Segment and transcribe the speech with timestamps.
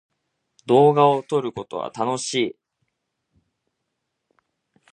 [0.65, 2.55] 動画を撮ることは楽しい。